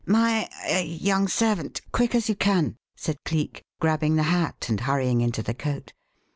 [0.03, 5.21] "My er young servant quick as you can!" said Cleek, grabbing the hat and hurrying
[5.21, 5.93] into the coat.